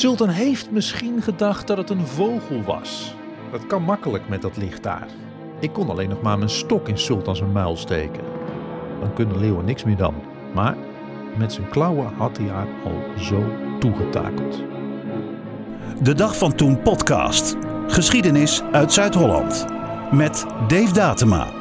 Sultan 0.00 0.28
heeft 0.28 0.70
misschien 0.70 1.22
gedacht 1.22 1.66
dat 1.66 1.76
het 1.76 1.90
een 1.90 2.06
vogel 2.06 2.62
was. 2.62 3.14
Dat 3.52 3.66
kan 3.66 3.82
makkelijk 3.82 4.28
met 4.28 4.42
dat 4.42 4.56
licht 4.56 4.82
daar. 4.82 5.06
Ik 5.58 5.72
kon 5.72 5.90
alleen 5.90 6.08
nog 6.08 6.22
maar 6.22 6.38
mijn 6.38 6.50
stok 6.50 6.88
in 6.88 6.98
Sultan 6.98 7.36
zijn 7.36 7.52
muil 7.52 7.76
steken. 7.76 8.22
Dan 9.00 9.12
kunnen 9.12 9.38
leeuwen 9.38 9.64
niks 9.64 9.84
meer 9.84 9.96
dan. 9.96 10.14
Maar 10.54 10.76
met 11.36 11.52
zijn 11.52 11.68
klauwen 11.68 12.12
had 12.16 12.36
hij 12.36 12.48
haar 12.48 12.68
al 12.84 13.22
zo 13.22 13.42
toegetakeld. 13.78 14.62
De 16.02 16.14
Dag 16.14 16.36
van 16.36 16.54
Toen 16.54 16.82
podcast. 16.82 17.56
Geschiedenis 17.86 18.62
uit 18.72 18.92
Zuid-Holland. 18.92 19.66
Met 20.12 20.46
Dave 20.68 20.92
Datema. 20.92 21.59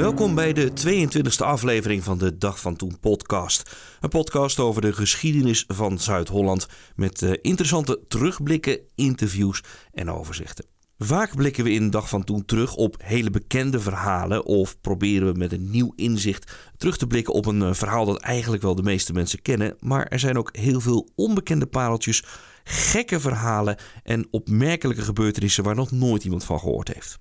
Welkom 0.00 0.34
bij 0.34 0.52
de 0.52 0.70
22e 0.86 1.44
aflevering 1.44 2.04
van 2.04 2.18
de 2.18 2.38
Dag 2.38 2.60
van 2.60 2.76
Toen 2.76 2.98
podcast. 3.00 3.76
Een 4.00 4.08
podcast 4.08 4.58
over 4.58 4.82
de 4.82 4.92
geschiedenis 4.92 5.64
van 5.66 5.98
Zuid-Holland 5.98 6.66
met 6.96 7.22
eh, 7.22 7.32
interessante 7.42 8.00
terugblikken, 8.08 8.80
interviews 8.94 9.62
en 9.92 10.10
overzichten. 10.10 10.64
Vaak 10.98 11.36
blikken 11.36 11.64
we 11.64 11.70
in 11.70 11.90
Dag 11.90 12.08
van 12.08 12.24
Toen 12.24 12.44
terug 12.44 12.74
op 12.74 12.96
hele 13.02 13.30
bekende 13.30 13.80
verhalen 13.80 14.44
of 14.44 14.80
proberen 14.80 15.32
we 15.32 15.38
met 15.38 15.52
een 15.52 15.70
nieuw 15.70 15.92
inzicht 15.96 16.52
terug 16.76 16.96
te 16.96 17.06
blikken 17.06 17.34
op 17.34 17.46
een 17.46 17.62
eh, 17.62 17.72
verhaal 17.72 18.04
dat 18.04 18.20
eigenlijk 18.20 18.62
wel 18.62 18.74
de 18.74 18.82
meeste 18.82 19.12
mensen 19.12 19.42
kennen, 19.42 19.76
maar 19.80 20.06
er 20.06 20.18
zijn 20.18 20.38
ook 20.38 20.56
heel 20.56 20.80
veel 20.80 21.08
onbekende 21.14 21.66
pareltjes, 21.66 22.24
gekke 22.64 23.20
verhalen 23.20 23.76
en 24.02 24.28
opmerkelijke 24.30 25.02
gebeurtenissen 25.02 25.64
waar 25.64 25.74
nog 25.74 25.90
nooit 25.90 26.24
iemand 26.24 26.44
van 26.44 26.58
gehoord 26.58 26.94
heeft. 26.94 27.18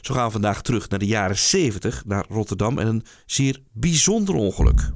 Zo 0.00 0.14
gaan 0.14 0.26
we 0.26 0.32
vandaag 0.32 0.62
terug 0.62 0.88
naar 0.88 0.98
de 0.98 1.06
jaren 1.06 1.38
70, 1.38 2.04
naar 2.06 2.24
Rotterdam 2.28 2.78
en 2.78 2.86
een 2.86 3.04
zeer 3.26 3.62
bijzonder 3.72 4.34
ongeluk. 4.34 4.92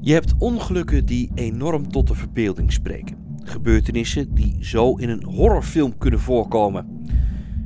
Je 0.00 0.12
hebt 0.12 0.34
ongelukken 0.38 1.06
die 1.06 1.30
enorm 1.34 1.90
tot 1.90 2.06
de 2.06 2.14
verbeelding 2.14 2.72
spreken. 2.72 3.16
Gebeurtenissen 3.44 4.34
die 4.34 4.64
zo 4.64 4.94
in 4.96 5.08
een 5.08 5.24
horrorfilm 5.24 5.98
kunnen 5.98 6.20
voorkomen. 6.20 7.04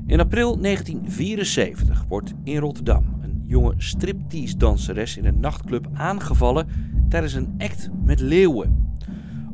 In 0.06 0.20
april 0.20 0.60
1974 0.60 2.04
wordt 2.08 2.32
in 2.44 2.56
Rotterdam 2.56 3.18
een 3.22 3.42
jonge 3.46 3.74
striptease-danseres 3.76 5.16
in 5.16 5.24
een 5.24 5.40
nachtclub 5.40 5.86
aangevallen 5.92 6.68
tijdens 7.08 7.32
een 7.32 7.54
act 7.58 7.88
met 8.04 8.20
leeuwen. 8.20 8.94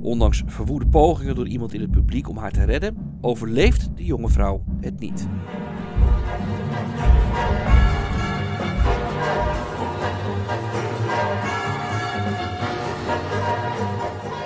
Ondanks 0.00 0.42
verwoede 0.46 0.86
pogingen 0.86 1.34
door 1.34 1.48
iemand 1.48 1.74
in 1.74 1.80
het 1.80 1.90
publiek 1.90 2.28
om 2.28 2.36
haar 2.36 2.50
te 2.50 2.64
redden, 2.64 2.96
overleeft 3.26 3.88
de 3.96 4.04
jonge 4.04 4.28
vrouw 4.28 4.62
het 4.80 5.00
niet. 5.00 5.26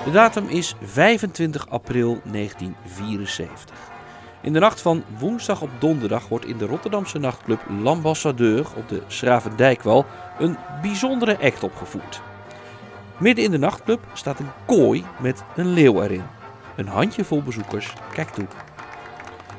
De 0.05 0.11
datum 0.11 0.49
is 0.49 0.75
25 0.83 1.69
april 1.69 2.21
1974. 2.25 3.77
In 4.43 4.53
de 4.53 4.59
nacht 4.59 4.81
van 4.81 5.03
woensdag 5.19 5.63
op 5.63 5.71
donderdag 5.79 6.29
wordt 6.29 6.45
in 6.45 6.59
de 6.59 6.67
Rotterdamse 6.67 7.19
nachtclub 7.19 7.61
L'Ambassadeur 7.83 8.67
op 8.77 8.89
de 8.89 9.03
Schravendijkwal 9.07 10.07
een 10.39 10.57
bijzondere 10.83 11.39
act 11.39 11.63
opgevoerd. 11.63 12.23
Midden 13.19 13.45
in 13.45 13.51
de 13.51 13.59
nachtclub 13.59 14.01
staat 14.13 14.39
een 14.39 14.51
kooi 14.67 15.05
met 15.19 15.45
een 15.57 15.73
leeuw 15.73 16.03
erin. 16.03 16.25
Een 16.77 16.89
handjevol 16.89 17.43
bezoekers 17.43 17.93
kijkt 18.13 18.35
toe. 18.35 18.47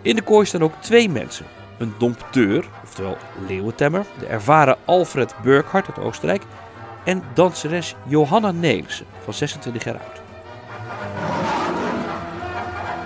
In 0.02 0.16
de 0.16 0.22
kooi 0.22 0.46
staan 0.46 0.64
ook 0.64 0.74
twee 0.80 1.10
mensen. 1.10 1.46
Een 1.78 1.94
dompteur, 1.98 2.66
oftewel 2.84 3.18
leeuwentemmer, 3.48 4.06
de 4.20 4.26
ervaren 4.26 4.78
Alfred 4.86 5.36
Burkhardt 5.44 5.88
uit 5.88 6.00
Oostenrijk 6.00 6.44
en 7.04 7.24
danseres 7.34 7.96
Johanna 8.08 8.52
Nelissen 8.52 9.06
van 9.24 9.34
26 9.34 9.84
jaar 9.84 9.98
oud. 9.98 10.22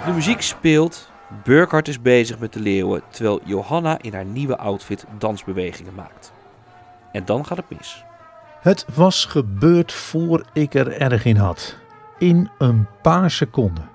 De 0.05 0.11
muziek 0.11 0.41
speelt, 0.41 1.09
Burkhardt 1.43 1.87
is 1.87 2.01
bezig 2.01 2.39
met 2.39 2.53
de 2.53 2.59
leeuwen, 2.59 3.01
terwijl 3.09 3.41
Johanna 3.43 3.97
in 4.01 4.13
haar 4.13 4.25
nieuwe 4.25 4.57
outfit 4.57 5.05
dansbewegingen 5.17 5.93
maakt. 5.95 6.33
En 7.11 7.25
dan 7.25 7.45
gaat 7.45 7.57
het 7.57 7.77
mis. 7.77 8.03
Het 8.61 8.85
was 8.93 9.25
gebeurd 9.25 9.93
voor 9.93 10.45
ik 10.53 10.73
er 10.73 11.01
erg 11.01 11.25
in 11.25 11.37
had. 11.37 11.75
In 12.17 12.49
een 12.57 12.87
paar 13.01 13.31
seconden. 13.31 13.94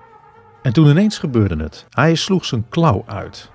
En 0.61 0.73
toen 0.73 0.87
ineens 0.87 1.17
gebeurde 1.17 1.63
het. 1.63 1.85
Hij 1.89 2.15
sloeg 2.15 2.45
zijn 2.45 2.69
klauw 2.69 3.03
uit. 3.05 3.49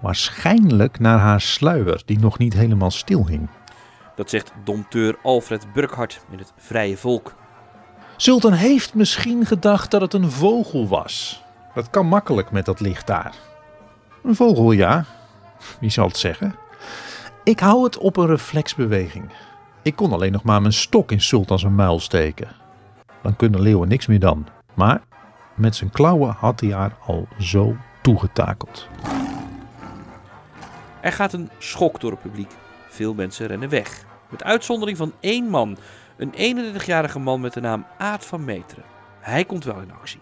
Waarschijnlijk 0.00 0.98
naar 0.98 1.18
haar 1.18 1.40
sluier, 1.40 2.02
die 2.04 2.18
nog 2.18 2.38
niet 2.38 2.52
helemaal 2.52 2.90
stil 2.90 3.26
hing. 3.26 3.48
Dat 4.16 4.30
zegt 4.30 4.52
dompteur 4.64 5.18
Alfred 5.22 5.72
Burkhardt 5.72 6.20
in 6.30 6.38
het 6.38 6.52
Vrije 6.56 6.96
Volk. 6.96 7.34
Sultan 8.16 8.52
heeft 8.52 8.94
misschien 8.94 9.46
gedacht 9.46 9.90
dat 9.90 10.00
het 10.00 10.12
een 10.12 10.30
vogel 10.30 10.88
was. 10.88 11.42
Dat 11.74 11.90
kan 11.90 12.06
makkelijk 12.06 12.50
met 12.50 12.64
dat 12.64 12.80
licht 12.80 13.06
daar. 13.06 13.34
Een 14.22 14.34
vogel, 14.34 14.72
ja. 14.72 15.04
Wie 15.80 15.90
zal 15.90 16.06
het 16.06 16.16
zeggen? 16.16 16.54
Ik 17.44 17.60
hou 17.60 17.84
het 17.84 17.98
op 17.98 18.16
een 18.16 18.26
reflexbeweging. 18.26 19.30
Ik 19.82 19.96
kon 19.96 20.12
alleen 20.12 20.32
nog 20.32 20.42
maar 20.42 20.60
mijn 20.60 20.72
stok 20.72 21.12
in 21.12 21.20
Sultan 21.20 21.58
zijn 21.58 21.74
muil 21.74 22.00
steken. 22.00 22.48
Dan 23.22 23.36
kunnen 23.36 23.60
leeuwen 23.60 23.88
niks 23.88 24.06
meer 24.06 24.20
dan. 24.20 24.46
Maar 24.74 25.00
met 25.58 25.76
zijn 25.76 25.90
klauwen 25.90 26.34
had 26.38 26.60
hij 26.60 26.70
haar 26.70 26.96
al 27.06 27.28
zo 27.38 27.76
toegetakeld. 28.02 28.88
Er 31.00 31.12
gaat 31.12 31.32
een 31.32 31.50
schok 31.58 32.00
door 32.00 32.10
het 32.10 32.22
publiek. 32.22 32.50
Veel 32.88 33.14
mensen 33.14 33.46
rennen 33.46 33.68
weg. 33.68 34.04
Met 34.28 34.44
uitzondering 34.44 34.96
van 34.96 35.12
één 35.20 35.44
man. 35.44 35.76
Een 36.16 36.32
31-jarige 36.82 37.18
man 37.18 37.40
met 37.40 37.52
de 37.52 37.60
naam 37.60 37.86
Aad 37.98 38.26
van 38.26 38.44
Meteren. 38.44 38.84
Hij 39.20 39.44
komt 39.44 39.64
wel 39.64 39.80
in 39.80 39.92
actie. 39.92 40.20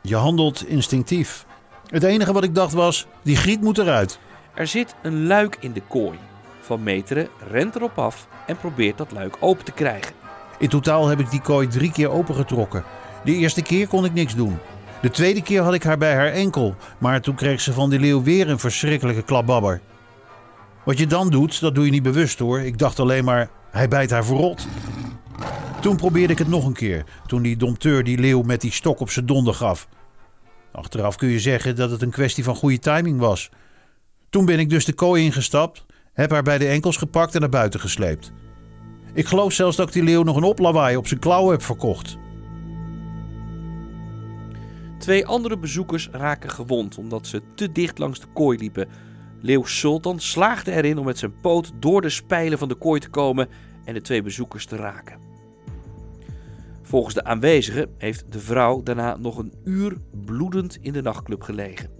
Je 0.00 0.16
handelt 0.16 0.66
instinctief. 0.66 1.46
Het 1.86 2.02
enige 2.02 2.32
wat 2.32 2.44
ik 2.44 2.54
dacht 2.54 2.72
was, 2.72 3.06
die 3.22 3.36
griet 3.36 3.60
moet 3.60 3.78
eruit. 3.78 4.18
Er 4.54 4.66
zit 4.66 4.94
een 5.02 5.26
luik 5.26 5.56
in 5.60 5.72
de 5.72 5.82
kooi. 5.88 6.18
Van 6.60 6.82
Meteren 6.82 7.28
rent 7.50 7.74
erop 7.76 7.98
af 7.98 8.28
en 8.46 8.56
probeert 8.56 8.98
dat 8.98 9.12
luik 9.12 9.36
open 9.40 9.64
te 9.64 9.72
krijgen. 9.72 10.14
In 10.58 10.68
totaal 10.68 11.06
heb 11.06 11.20
ik 11.20 11.30
die 11.30 11.40
kooi 11.40 11.66
drie 11.66 11.92
keer 11.92 12.10
opengetrokken. 12.10 12.84
De 13.24 13.34
eerste 13.34 13.62
keer 13.62 13.88
kon 13.88 14.04
ik 14.04 14.12
niks 14.12 14.34
doen. 14.34 14.58
De 15.02 15.10
tweede 15.10 15.42
keer 15.42 15.62
had 15.62 15.74
ik 15.74 15.82
haar 15.82 15.98
bij 15.98 16.14
haar 16.14 16.32
enkel, 16.32 16.74
maar 16.98 17.20
toen 17.20 17.34
kreeg 17.34 17.60
ze 17.60 17.72
van 17.72 17.90
die 17.90 17.98
leeuw 17.98 18.22
weer 18.22 18.48
een 18.48 18.58
verschrikkelijke 18.58 19.22
klapbabber. 19.22 19.80
Wat 20.84 20.98
je 20.98 21.06
dan 21.06 21.30
doet, 21.30 21.60
dat 21.60 21.74
doe 21.74 21.84
je 21.84 21.90
niet 21.90 22.02
bewust 22.02 22.38
hoor. 22.38 22.60
Ik 22.60 22.78
dacht 22.78 23.00
alleen 23.00 23.24
maar, 23.24 23.50
hij 23.70 23.88
bijt 23.88 24.10
haar 24.10 24.24
verrot. 24.24 24.66
Toen 25.80 25.96
probeerde 25.96 26.32
ik 26.32 26.38
het 26.38 26.48
nog 26.48 26.64
een 26.64 26.72
keer, 26.72 27.04
toen 27.26 27.42
die 27.42 27.56
dompteur 27.56 28.04
die 28.04 28.18
leeuw 28.18 28.42
met 28.42 28.60
die 28.60 28.72
stok 28.72 29.00
op 29.00 29.10
zijn 29.10 29.26
donder 29.26 29.54
gaf. 29.54 29.88
Achteraf 30.72 31.16
kun 31.16 31.28
je 31.28 31.40
zeggen 31.40 31.76
dat 31.76 31.90
het 31.90 32.02
een 32.02 32.10
kwestie 32.10 32.44
van 32.44 32.54
goede 32.54 32.78
timing 32.78 33.18
was. 33.18 33.50
Toen 34.30 34.44
ben 34.44 34.58
ik 34.58 34.70
dus 34.70 34.84
de 34.84 34.92
kooi 34.92 35.24
ingestapt, 35.24 35.84
heb 36.12 36.30
haar 36.30 36.42
bij 36.42 36.58
de 36.58 36.66
enkels 36.68 36.96
gepakt 36.96 37.34
en 37.34 37.40
naar 37.40 37.48
buiten 37.48 37.80
gesleept. 37.80 38.32
Ik 39.14 39.26
geloof 39.26 39.52
zelfs 39.52 39.76
dat 39.76 39.86
ik 39.86 39.92
die 39.92 40.02
leeuw 40.02 40.22
nog 40.22 40.36
een 40.36 40.42
oplawaai 40.42 40.96
op 40.96 41.06
zijn 41.06 41.20
klauwen 41.20 41.52
heb 41.52 41.62
verkocht. 41.62 42.16
Twee 45.02 45.26
andere 45.26 45.58
bezoekers 45.58 46.08
raken 46.12 46.50
gewond 46.50 46.98
omdat 46.98 47.26
ze 47.26 47.42
te 47.54 47.72
dicht 47.72 47.98
langs 47.98 48.20
de 48.20 48.26
kooi 48.34 48.58
liepen. 48.58 48.88
Leeuw 49.40 49.64
Sultan 49.64 50.20
slaagde 50.20 50.72
erin 50.72 50.98
om 50.98 51.04
met 51.04 51.18
zijn 51.18 51.40
poot 51.40 51.72
door 51.80 52.00
de 52.00 52.08
spijlen 52.08 52.58
van 52.58 52.68
de 52.68 52.74
kooi 52.74 53.00
te 53.00 53.08
komen 53.08 53.48
en 53.84 53.94
de 53.94 54.00
twee 54.00 54.22
bezoekers 54.22 54.66
te 54.66 54.76
raken. 54.76 55.18
Volgens 56.82 57.14
de 57.14 57.24
aanwezigen 57.24 57.90
heeft 57.98 58.32
de 58.32 58.38
vrouw 58.38 58.82
daarna 58.82 59.16
nog 59.16 59.38
een 59.38 59.52
uur 59.64 59.96
bloedend 60.24 60.78
in 60.80 60.92
de 60.92 61.02
nachtclub 61.02 61.42
gelegen. 61.42 61.90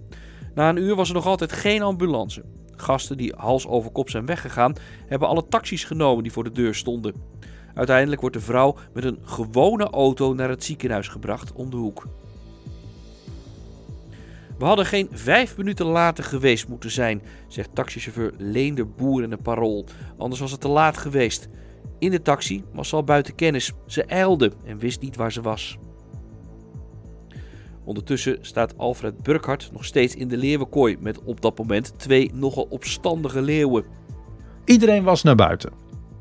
Na 0.55 0.69
een 0.69 0.77
uur 0.77 0.95
was 0.95 1.07
er 1.07 1.15
nog 1.15 1.25
altijd 1.25 1.51
geen 1.51 1.81
ambulance. 1.81 2.43
Gasten 2.75 3.17
die 3.17 3.33
hals 3.37 3.67
over 3.67 3.91
kop 3.91 4.09
zijn 4.09 4.25
weggegaan, 4.25 4.75
hebben 5.07 5.27
alle 5.27 5.47
taxis 5.47 5.83
genomen 5.83 6.23
die 6.23 6.31
voor 6.31 6.43
de 6.43 6.51
deur 6.51 6.75
stonden. 6.75 7.13
Uiteindelijk 7.73 8.21
wordt 8.21 8.35
de 8.35 8.41
vrouw 8.41 8.75
met 8.93 9.03
een 9.03 9.19
gewone 9.21 9.89
auto 9.89 10.33
naar 10.33 10.49
het 10.49 10.63
ziekenhuis 10.63 11.07
gebracht 11.07 11.53
om 11.53 11.69
de 11.69 11.77
hoek. 11.77 12.07
We 14.57 14.65
hadden 14.65 14.85
geen 14.85 15.07
vijf 15.11 15.57
minuten 15.57 15.85
later 15.85 16.23
geweest 16.23 16.67
moeten 16.67 16.91
zijn, 16.91 17.21
zegt 17.47 17.75
taxichauffeur 17.75 18.33
Leender 18.37 18.89
Boer 18.89 19.23
in 19.23 19.31
een 19.31 19.41
parool. 19.41 19.85
Anders 20.17 20.41
was 20.41 20.51
het 20.51 20.61
te 20.61 20.67
laat 20.67 20.97
geweest. 20.97 21.47
In 21.99 22.11
de 22.11 22.21
taxi 22.21 22.63
was 22.73 22.89
ze 22.89 22.95
al 22.95 23.03
buiten 23.03 23.35
kennis. 23.35 23.71
Ze 23.87 24.03
ijlde 24.03 24.51
en 24.65 24.77
wist 24.77 25.01
niet 25.01 25.15
waar 25.15 25.31
ze 25.31 25.41
was. 25.41 25.77
Ondertussen 27.83 28.37
staat 28.41 28.77
Alfred 28.77 29.23
Burkhardt 29.23 29.69
nog 29.71 29.85
steeds 29.85 30.15
in 30.15 30.27
de 30.27 30.37
leeuwenkooi 30.37 30.97
met 30.99 31.23
op 31.23 31.41
dat 31.41 31.57
moment 31.57 31.93
twee 31.97 32.31
nogal 32.33 32.67
opstandige 32.69 33.41
leeuwen. 33.41 33.83
Iedereen 34.65 35.03
was 35.03 35.23
naar 35.23 35.35
buiten. 35.35 35.71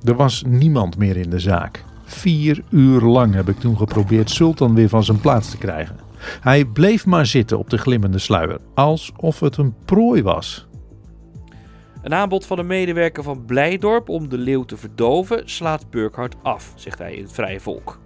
Er 0.03 0.15
was 0.15 0.43
niemand 0.47 0.97
meer 0.97 1.17
in 1.17 1.31
de 1.31 1.39
zaak. 1.39 1.85
Vier 2.05 2.65
uur 2.71 3.01
lang 3.01 3.35
heb 3.35 3.49
ik 3.49 3.59
toen 3.59 3.77
geprobeerd 3.77 4.31
Sultan 4.31 4.75
weer 4.75 4.89
van 4.89 5.05
zijn 5.05 5.21
plaats 5.21 5.51
te 5.51 5.59
krijgen. 5.59 6.02
Hij 6.41 6.65
bleef 6.65 7.07
maar 7.07 7.27
zitten 7.27 7.59
op 7.59 7.71
de 7.71 7.79
glimmende 7.79 8.19
sluier, 8.19 8.61
alsof 8.75 9.41
het 9.41 9.57
een 9.57 9.75
prooi 9.85 10.23
was. 10.23 10.67
Een 12.03 12.15
aanbod 12.15 12.47
van 12.47 12.59
een 12.59 12.67
medewerker 12.67 13.23
van 13.23 13.45
Blijdorp 13.45 14.09
om 14.09 14.29
de 14.29 14.39
leeuw 14.39 14.65
te 14.65 14.77
verdoven 14.77 15.43
slaat 15.45 15.91
Burkhardt 15.91 16.37
af, 16.43 16.73
zegt 16.77 16.99
hij 16.99 17.15
in 17.15 17.23
het 17.23 17.33
Vrije 17.33 17.61
Volk. 17.61 17.99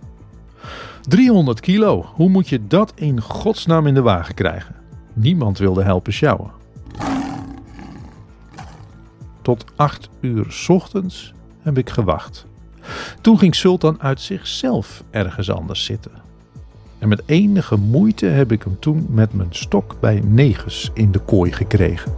300 1.08 1.60
kilo, 1.60 2.10
hoe 2.14 2.28
moet 2.28 2.48
je 2.48 2.66
dat 2.66 2.92
in 2.94 3.20
godsnaam 3.20 3.86
in 3.86 3.94
de 3.94 4.02
wagen 4.02 4.34
krijgen? 4.34 4.74
Niemand 5.12 5.58
wilde 5.58 5.82
helpen 5.82 6.12
sjouwen. 6.12 6.50
Tot 9.42 9.64
8 9.76 10.08
uur 10.20 10.44
's 10.48 10.68
ochtends 10.68 11.32
heb 11.60 11.78
ik 11.78 11.90
gewacht. 11.90 12.46
Toen 13.20 13.38
ging 13.38 13.54
Sultan 13.54 14.00
uit 14.02 14.20
zichzelf 14.20 15.04
ergens 15.10 15.50
anders 15.50 15.84
zitten. 15.84 16.25
En 16.98 17.08
met 17.08 17.22
enige 17.26 17.76
moeite 17.76 18.26
heb 18.26 18.52
ik 18.52 18.62
hem 18.62 18.78
toen 18.78 19.06
met 19.10 19.32
mijn 19.32 19.54
stok 19.54 20.00
bij 20.00 20.20
negus 20.20 20.90
in 20.94 21.12
de 21.12 21.18
kooi 21.18 21.52
gekregen. 21.52 22.12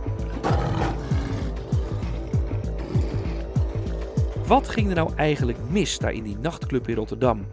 Wat 4.46 4.68
ging 4.68 4.88
er 4.88 4.94
nou 4.94 5.12
eigenlijk 5.16 5.58
mis 5.70 5.98
daar 5.98 6.12
in 6.12 6.22
die 6.22 6.36
nachtclub 6.38 6.88
in 6.88 6.94
Rotterdam? 6.94 7.46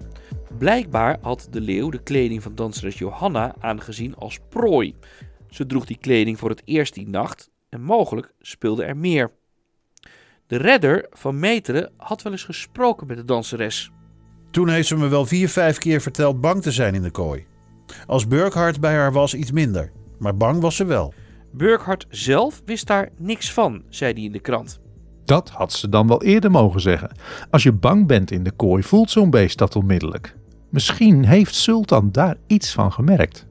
Blijkbaar 0.58 1.18
had 1.22 1.48
de 1.52 1.62
leeuw 1.62 1.90
de 1.90 2.04
kleding 2.04 2.44
van 2.44 2.56
danseres 2.56 2.98
Johanna 2.98 3.56
aangezien 3.60 4.16
als 4.16 4.40
prooi. 4.50 4.96
Ze 5.50 5.66
droeg 5.66 5.86
die 5.86 5.98
kleding 5.98 6.40
voor 6.40 6.50
het 6.50 6.62
eerst 6.66 6.94
die 6.94 7.08
nacht 7.08 7.50
en 7.70 7.82
mogelijk 7.82 8.34
speelde 8.42 8.84
er 8.84 8.98
meer. 8.98 9.32
De 10.48 10.58
redder 10.58 11.08
van 11.12 11.40
Meteren 11.40 11.92
had 11.98 12.22
wel 12.22 12.32
eens 12.32 12.44
gesproken 12.44 13.08
met 13.08 13.18
de 13.18 13.26
danseres. 13.26 13.92
Toen 14.56 14.70
heeft 14.70 14.88
ze 14.88 14.98
me 14.98 15.08
wel 15.08 15.26
vier, 15.26 15.50
vijf 15.50 15.78
keer 15.78 16.02
verteld 16.02 16.42
bang 16.42 16.62
te 16.62 16.72
zijn 16.72 16.96
in 16.96 17.02
de 17.02 17.12
kooi. 17.12 17.46
Als 18.08 18.28
Burkhardt 18.28 18.80
bij 18.80 18.96
haar 18.96 19.12
was, 19.12 19.34
iets 19.34 19.52
minder. 19.52 19.92
Maar 20.18 20.36
bang 20.36 20.62
was 20.62 20.76
ze 20.76 20.86
wel. 20.86 21.14
Burkhardt 21.52 22.06
zelf 22.10 22.62
wist 22.66 22.88
daar 22.88 23.10
niks 23.18 23.54
van, 23.54 23.84
zei 23.90 24.14
hij 24.14 24.24
in 24.24 24.32
de 24.32 24.40
krant. 24.40 24.80
Dat 25.26 25.50
had 25.50 25.74
ze 25.74 25.90
dan 25.90 26.08
wel 26.08 26.24
eerder 26.24 26.52
mogen 26.52 26.82
zeggen. 26.82 27.12
Als 27.50 27.64
je 27.64 27.72
bang 27.72 28.08
bent 28.08 28.32
in 28.32 28.44
de 28.44 28.52
kooi, 28.52 28.84
voelt 28.84 29.12
zo'n 29.12 29.30
beest 29.30 29.58
dat 29.58 29.76
onmiddellijk. 29.76 30.36
Misschien 30.70 31.26
heeft 31.26 31.56
Sultan 31.56 32.12
daar 32.12 32.38
iets 32.48 32.74
van 32.74 32.92
gemerkt. 32.92 33.48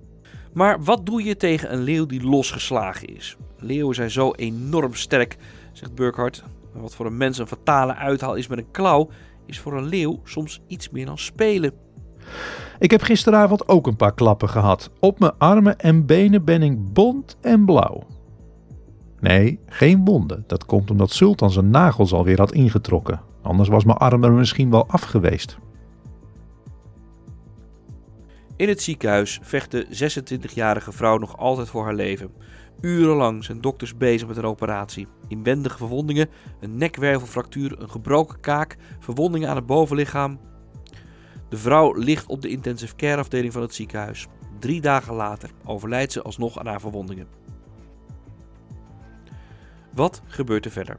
Maar 0.52 0.82
wat 0.82 1.06
doe 1.06 1.24
je 1.24 1.36
tegen 1.36 1.72
een 1.72 1.82
leeuw 1.82 2.06
die 2.06 2.22
losgeslagen 2.22 3.16
is? 3.16 3.36
Leeuwen 3.58 3.94
zijn 3.94 4.10
zo 4.10 4.32
enorm 4.32 4.94
sterk, 4.94 5.36
zegt 5.72 5.94
Burkhardt. 5.94 6.44
Wat 6.72 6.94
voor 6.94 7.06
een 7.06 7.16
mens 7.16 7.38
een 7.38 7.46
fatale 7.46 7.94
uithaal 7.94 8.34
is 8.34 8.46
met 8.46 8.58
een 8.58 8.70
klauw, 8.70 9.10
is 9.46 9.58
voor 9.58 9.76
een 9.76 9.86
leeuw 9.86 10.20
soms 10.24 10.62
iets 10.66 10.90
meer 10.90 11.06
dan 11.06 11.18
spelen. 11.18 11.72
Ik 12.78 12.90
heb 12.90 13.02
gisteravond 13.02 13.68
ook 13.68 13.86
een 13.86 13.96
paar 13.96 14.14
klappen 14.14 14.48
gehad. 14.48 14.90
Op 15.00 15.18
mijn 15.18 15.32
armen 15.38 15.78
en 15.78 16.06
benen 16.06 16.44
ben 16.44 16.62
ik 16.62 16.92
bont 16.92 17.36
en 17.40 17.64
blauw. 17.64 18.06
Nee, 19.20 19.60
geen 19.66 20.04
wonden. 20.04 20.44
Dat 20.46 20.66
komt 20.66 20.90
omdat 20.90 21.10
Sultan 21.10 21.50
zijn 21.50 21.70
nagels 21.70 22.12
alweer 22.12 22.38
had 22.38 22.52
ingetrokken. 22.52 23.20
Anders 23.42 23.68
was 23.68 23.84
mijn 23.84 23.98
arm 23.98 24.24
er 24.24 24.32
misschien 24.32 24.70
wel 24.70 24.88
af 24.88 25.02
geweest. 25.02 25.58
In 28.56 28.68
het 28.68 28.82
ziekenhuis 28.82 29.38
vecht 29.42 29.70
de 29.70 29.86
26-jarige 29.86 30.92
vrouw 30.92 31.18
nog 31.18 31.36
altijd 31.36 31.68
voor 31.68 31.84
haar 31.84 31.94
leven. 31.94 32.30
Urenlang 32.84 33.44
zijn 33.44 33.60
dokters 33.60 33.96
bezig 33.96 34.28
met 34.28 34.36
een 34.36 34.44
operatie. 34.44 35.06
Inwendige 35.28 35.76
verwondingen, 35.76 36.28
een 36.60 36.76
nekwervelfractuur, 36.76 37.80
een 37.80 37.90
gebroken 37.90 38.40
kaak, 38.40 38.76
verwondingen 38.98 39.48
aan 39.48 39.56
het 39.56 39.66
bovenlichaam. 39.66 40.40
De 41.48 41.56
vrouw 41.56 41.92
ligt 41.92 42.26
op 42.26 42.42
de 42.42 42.48
intensive 42.48 42.96
care 42.96 43.20
afdeling 43.20 43.52
van 43.52 43.62
het 43.62 43.74
ziekenhuis. 43.74 44.26
Drie 44.58 44.80
dagen 44.80 45.14
later 45.14 45.50
overlijdt 45.64 46.12
ze 46.12 46.22
alsnog 46.22 46.58
aan 46.58 46.66
haar 46.66 46.80
verwondingen. 46.80 47.26
Wat 49.94 50.22
gebeurt 50.26 50.64
er 50.64 50.70
verder? 50.70 50.98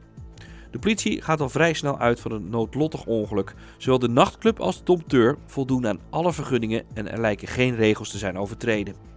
De 0.70 0.78
politie 0.78 1.22
gaat 1.22 1.40
al 1.40 1.48
vrij 1.48 1.72
snel 1.72 1.98
uit 1.98 2.20
van 2.20 2.32
een 2.32 2.48
noodlottig 2.48 3.04
ongeluk. 3.04 3.54
Zowel 3.76 3.98
de 3.98 4.08
nachtclub 4.08 4.60
als 4.60 4.78
de 4.78 4.84
dompteur 4.84 5.36
voldoen 5.46 5.86
aan 5.86 6.00
alle 6.10 6.32
vergunningen 6.32 6.84
en 6.94 7.10
er 7.10 7.20
lijken 7.20 7.48
geen 7.48 7.74
regels 7.74 8.10
te 8.10 8.18
zijn 8.18 8.38
overtreden. 8.38 9.15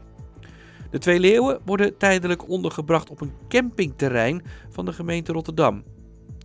De 0.91 0.97
twee 0.97 1.19
leeuwen 1.19 1.59
worden 1.65 1.97
tijdelijk 1.97 2.49
ondergebracht 2.49 3.09
op 3.09 3.21
een 3.21 3.31
campingterrein 3.47 4.43
van 4.69 4.85
de 4.85 4.93
gemeente 4.93 5.31
Rotterdam. 5.31 5.83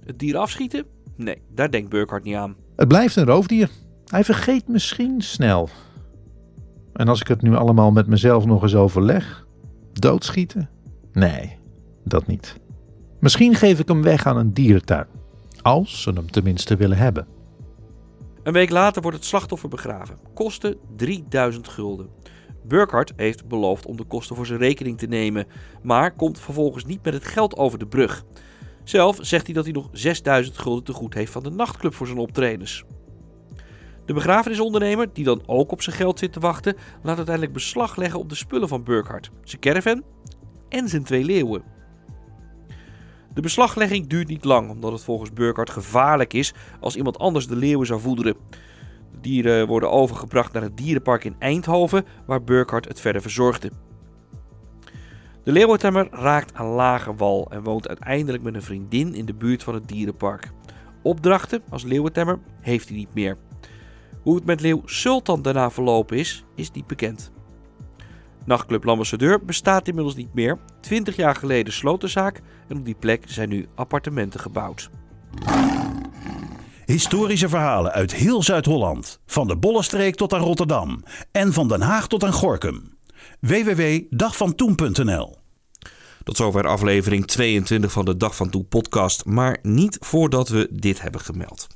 Het 0.04 0.18
dier 0.18 0.36
afschieten? 0.36 0.84
Nee, 1.16 1.42
daar 1.54 1.70
denkt 1.70 1.88
Burkhardt 1.88 2.24
niet 2.24 2.34
aan. 2.34 2.56
Het 2.76 2.88
blijft 2.88 3.16
een 3.16 3.24
roofdier. 3.24 3.70
Hij 4.04 4.24
vergeet 4.24 4.68
misschien 4.68 5.20
snel. 5.20 5.68
En 6.92 7.08
als 7.08 7.20
ik 7.20 7.28
het 7.28 7.42
nu 7.42 7.54
allemaal 7.54 7.90
met 7.90 8.06
mezelf 8.06 8.46
nog 8.46 8.62
eens 8.62 8.74
overleg, 8.74 9.46
doodschieten? 9.92 10.70
Nee, 11.12 11.58
dat 12.04 12.26
niet. 12.26 12.60
Misschien 13.20 13.54
geef 13.54 13.78
ik 13.78 13.88
hem 13.88 14.02
weg 14.02 14.26
aan 14.26 14.36
een 14.36 14.52
dierentuin. 14.52 15.06
Als 15.62 16.02
ze 16.02 16.10
hem 16.10 16.30
tenminste 16.30 16.76
willen 16.76 16.96
hebben. 16.96 17.26
Een 18.42 18.52
week 18.52 18.70
later 18.70 19.02
wordt 19.02 19.16
het 19.16 19.26
slachtoffer 19.26 19.68
begraven. 19.68 20.16
Kosten 20.34 20.76
3000 20.96 21.68
gulden. 21.68 22.08
Burkhardt 22.66 23.12
heeft 23.16 23.48
beloofd 23.48 23.86
om 23.86 23.96
de 23.96 24.04
kosten 24.04 24.36
voor 24.36 24.46
zijn 24.46 24.58
rekening 24.58 24.98
te 24.98 25.06
nemen, 25.06 25.46
maar 25.82 26.12
komt 26.12 26.40
vervolgens 26.40 26.84
niet 26.84 27.04
met 27.04 27.14
het 27.14 27.24
geld 27.24 27.56
over 27.56 27.78
de 27.78 27.86
brug. 27.86 28.24
Zelf 28.84 29.18
zegt 29.20 29.44
hij 29.44 29.54
dat 29.54 29.64
hij 29.64 29.72
nog 29.72 29.88
6000 29.92 30.58
gulden 30.58 30.84
te 30.84 30.92
goed 30.92 31.14
heeft 31.14 31.32
van 31.32 31.42
de 31.42 31.50
nachtclub 31.50 31.94
voor 31.94 32.06
zijn 32.06 32.18
optredens. 32.18 32.84
De 34.06 34.12
begrafenisondernemer, 34.12 35.12
die 35.12 35.24
dan 35.24 35.42
ook 35.46 35.72
op 35.72 35.82
zijn 35.82 35.96
geld 35.96 36.18
zit 36.18 36.32
te 36.32 36.40
wachten, 36.40 36.76
laat 37.02 37.16
uiteindelijk 37.16 37.54
beslag 37.54 37.96
leggen 37.96 38.20
op 38.20 38.28
de 38.28 38.34
spullen 38.34 38.68
van 38.68 38.84
Burkhardt, 38.84 39.30
zijn 39.42 39.60
caravan 39.60 40.02
en 40.68 40.88
zijn 40.88 41.04
twee 41.04 41.24
leeuwen. 41.24 41.62
De 43.34 43.40
beslaglegging 43.40 44.06
duurt 44.06 44.28
niet 44.28 44.44
lang, 44.44 44.70
omdat 44.70 44.92
het 44.92 45.04
volgens 45.04 45.32
Burkhardt 45.32 45.70
gevaarlijk 45.70 46.32
is 46.32 46.54
als 46.80 46.96
iemand 46.96 47.18
anders 47.18 47.46
de 47.46 47.56
leeuwen 47.56 47.86
zou 47.86 48.00
voederen. 48.00 48.36
Dieren 49.24 49.66
worden 49.66 49.90
overgebracht 49.90 50.52
naar 50.52 50.62
het 50.62 50.76
dierenpark 50.76 51.24
in 51.24 51.36
Eindhoven, 51.38 52.04
waar 52.26 52.42
Burkhardt 52.42 52.88
het 52.88 53.00
verder 53.00 53.22
verzorgde. 53.22 53.70
De 55.44 55.52
leeuwentemmer 55.52 56.08
raakt 56.10 56.54
aan 56.54 56.66
lage 56.66 57.14
wal 57.14 57.50
en 57.50 57.62
woont 57.62 57.88
uiteindelijk 57.88 58.42
met 58.42 58.54
een 58.54 58.62
vriendin 58.62 59.14
in 59.14 59.24
de 59.24 59.34
buurt 59.34 59.62
van 59.62 59.74
het 59.74 59.88
dierenpark. 59.88 60.50
Opdrachten 61.02 61.62
als 61.70 61.82
leeuwentemmer 61.82 62.38
heeft 62.60 62.88
hij 62.88 62.96
niet 62.96 63.14
meer. 63.14 63.36
Hoe 64.22 64.34
het 64.34 64.44
met 64.44 64.60
leeuw 64.60 64.82
Sultan 64.84 65.42
daarna 65.42 65.70
verlopen 65.70 66.18
is, 66.18 66.44
is 66.54 66.70
niet 66.70 66.86
bekend. 66.86 67.32
Nachtclub 68.44 68.84
L'Ambassadeur 68.84 69.44
bestaat 69.44 69.88
inmiddels 69.88 70.16
niet 70.16 70.34
meer. 70.34 70.58
20 70.80 71.16
jaar 71.16 71.34
geleden 71.34 71.72
sloot 71.72 72.00
de 72.00 72.08
zaak 72.08 72.40
en 72.68 72.76
op 72.76 72.84
die 72.84 72.96
plek 72.98 73.24
zijn 73.26 73.48
nu 73.48 73.66
appartementen 73.74 74.40
gebouwd. 74.40 74.90
Historische 76.84 77.48
verhalen 77.48 77.92
uit 77.92 78.14
heel 78.14 78.42
Zuid-Holland. 78.42 79.20
Van 79.26 79.46
de 79.46 79.56
Bollenstreek 79.56 80.14
tot 80.14 80.32
aan 80.32 80.40
Rotterdam. 80.40 81.02
En 81.32 81.52
van 81.52 81.68
Den 81.68 81.80
Haag 81.80 82.06
tot 82.06 82.24
aan 82.24 82.32
Gorkum. 82.32 82.96
www.dagvantoen.nl 83.40 85.36
Tot 86.24 86.36
zover 86.36 86.66
aflevering 86.66 87.26
22 87.26 87.92
van 87.92 88.04
de 88.04 88.16
Dag 88.16 88.36
van 88.36 88.50
Toen 88.50 88.68
podcast. 88.68 89.24
Maar 89.24 89.58
niet 89.62 89.96
voordat 90.00 90.48
we 90.48 90.68
dit 90.72 91.02
hebben 91.02 91.20
gemeld. 91.20 91.66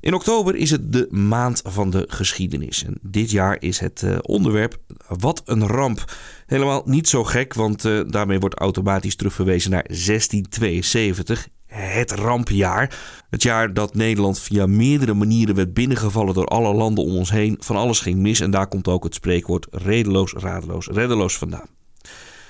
In 0.00 0.14
oktober 0.14 0.56
is 0.56 0.70
het 0.70 0.92
de 0.92 1.06
maand 1.10 1.62
van 1.64 1.90
de 1.90 2.04
geschiedenis. 2.08 2.84
En 2.84 2.98
dit 3.02 3.30
jaar 3.30 3.56
is 3.60 3.78
het 3.78 4.02
uh, 4.02 4.18
onderwerp 4.22 4.78
Wat 5.08 5.42
een 5.44 5.66
ramp. 5.66 6.04
Helemaal 6.46 6.82
niet 6.84 7.08
zo 7.08 7.24
gek, 7.24 7.54
want 7.54 7.84
uh, 7.84 8.00
daarmee 8.06 8.38
wordt 8.38 8.58
automatisch 8.58 9.16
terugverwezen 9.16 9.70
naar 9.70 9.86
1672. 9.86 11.48
Het 11.68 12.10
rampjaar. 12.10 12.98
Het 13.30 13.42
jaar 13.42 13.74
dat 13.74 13.94
Nederland 13.94 14.40
via 14.40 14.66
meerdere 14.66 15.14
manieren 15.14 15.54
werd 15.54 15.74
binnengevallen 15.74 16.34
door 16.34 16.46
alle 16.46 16.74
landen 16.74 17.04
om 17.04 17.16
ons 17.16 17.30
heen. 17.30 17.56
Van 17.60 17.76
alles 17.76 18.00
ging 18.00 18.18
mis 18.18 18.40
en 18.40 18.50
daar 18.50 18.68
komt 18.68 18.88
ook 18.88 19.04
het 19.04 19.14
spreekwoord 19.14 19.66
redeloos, 19.70 20.32
radeloos, 20.32 20.86
reddeloos 20.86 21.38
vandaan. 21.38 21.68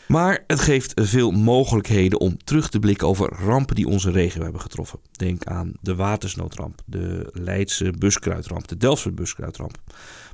Maar 0.08 0.44
het 0.46 0.60
geeft 0.60 0.92
veel 0.94 1.30
mogelijkheden 1.30 2.20
om 2.20 2.36
terug 2.44 2.68
te 2.68 2.78
blikken 2.78 3.06
over 3.06 3.32
rampen 3.32 3.74
die 3.74 3.88
onze 3.88 4.10
regio 4.10 4.42
hebben 4.42 4.60
getroffen. 4.60 4.98
Denk 5.12 5.44
aan 5.44 5.72
de 5.80 5.94
watersnoodramp, 5.94 6.80
de 6.86 7.30
Leidse 7.32 7.92
buskruidramp, 7.98 8.68
de 8.68 8.76
Delftse 8.76 9.12
buskruidramp. 9.12 9.78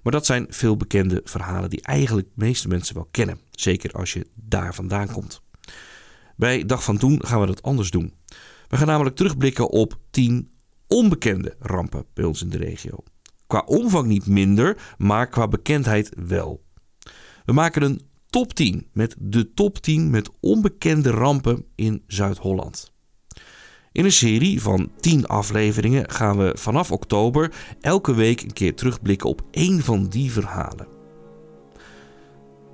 Maar 0.02 0.12
dat 0.12 0.26
zijn 0.26 0.46
veel 0.48 0.76
bekende 0.76 1.20
verhalen 1.24 1.70
die 1.70 1.82
eigenlijk 1.82 2.26
de 2.26 2.44
meeste 2.44 2.68
mensen 2.68 2.94
wel 2.94 3.08
kennen. 3.10 3.38
Zeker 3.50 3.92
als 3.92 4.12
je 4.12 4.26
daar 4.34 4.74
vandaan 4.74 5.10
komt. 5.12 5.42
Bij 6.36 6.64
Dag 6.64 6.84
van 6.84 6.98
Toen 6.98 7.26
gaan 7.26 7.40
we 7.40 7.46
dat 7.46 7.62
anders 7.62 7.90
doen. 7.90 8.12
We 8.68 8.76
gaan 8.76 8.86
namelijk 8.86 9.16
terugblikken 9.16 9.70
op 9.70 9.98
10 10.10 10.50
onbekende 10.88 11.56
rampen 11.58 12.06
bij 12.14 12.24
ons 12.24 12.42
in 12.42 12.48
de 12.48 12.58
regio. 12.58 12.96
Qua 13.46 13.62
omvang 13.66 14.06
niet 14.06 14.26
minder, 14.26 14.94
maar 14.98 15.28
qua 15.28 15.48
bekendheid 15.48 16.12
wel. 16.26 16.62
We 17.44 17.52
maken 17.52 17.82
een 17.82 18.00
top 18.30 18.54
10 18.54 18.86
met 18.92 19.16
de 19.18 19.54
top 19.54 19.78
10 19.78 20.10
met 20.10 20.30
onbekende 20.40 21.10
rampen 21.10 21.64
in 21.74 22.02
Zuid-Holland. 22.06 22.92
In 23.92 24.04
een 24.04 24.12
serie 24.12 24.62
van 24.62 24.90
10 25.00 25.26
afleveringen 25.26 26.10
gaan 26.10 26.38
we 26.38 26.52
vanaf 26.58 26.92
oktober 26.92 27.52
elke 27.80 28.14
week 28.14 28.42
een 28.42 28.52
keer 28.52 28.74
terugblikken 28.74 29.28
op 29.28 29.42
één 29.50 29.80
van 29.80 30.06
die 30.06 30.32
verhalen. 30.32 30.86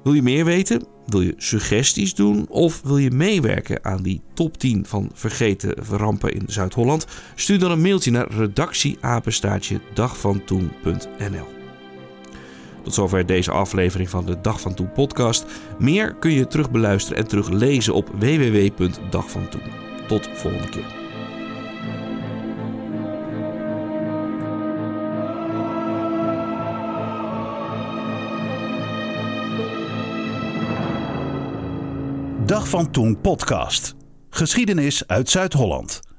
Wil 0.02 0.12
je 0.12 0.22
meer 0.22 0.44
weten? 0.44 0.86
Wil 1.10 1.20
je 1.20 1.34
suggesties 1.36 2.14
doen 2.14 2.46
of 2.48 2.80
wil 2.84 2.98
je 2.98 3.10
meewerken 3.10 3.84
aan 3.84 4.02
die 4.02 4.20
top 4.34 4.58
10 4.58 4.86
van 4.86 5.10
vergeten 5.14 5.74
rampen 5.90 6.32
in 6.32 6.42
Zuid-Holland? 6.46 7.06
Stuur 7.34 7.58
dan 7.58 7.70
een 7.70 7.80
mailtje 7.80 8.10
naar 8.10 8.32
redactieapenstaatje 8.32 9.80
dagvantoen.nl. 9.94 11.46
Tot 12.82 12.94
zover 12.94 13.26
deze 13.26 13.50
aflevering 13.50 14.10
van 14.10 14.26
de 14.26 14.40
Dag 14.40 14.60
van 14.60 14.74
Toen 14.74 14.92
podcast. 14.92 15.44
Meer 15.78 16.14
kun 16.14 16.32
je 16.32 16.46
terugbeluisteren 16.46 17.18
en 17.18 17.28
teruglezen 17.28 17.94
op 17.94 18.10
www.dagvantoen. 18.18 19.62
Tot 20.08 20.28
volgende 20.34 20.68
keer. 20.68 20.99
Dag 32.50 32.68
van 32.68 32.90
Toen 32.90 33.20
podcast. 33.20 33.94
Geschiedenis 34.30 35.06
uit 35.06 35.30
Zuid-Holland. 35.30 36.09